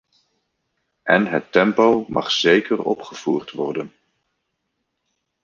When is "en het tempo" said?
1.03-2.05